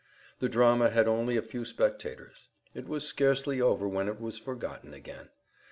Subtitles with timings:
[0.39, 2.47] The drama had only a few spectators.
[2.73, 5.29] It was scarcely over when it was forgotten again.